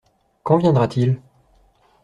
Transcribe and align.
Quand 0.41 0.57
viendra-t-il? 0.57 1.21